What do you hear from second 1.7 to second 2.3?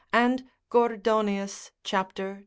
cap.